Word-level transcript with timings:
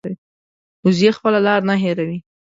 وزې 0.83 1.09
خپله 1.17 1.39
لار 1.45 1.61
نه 1.69 1.75
هېروي 1.83 2.19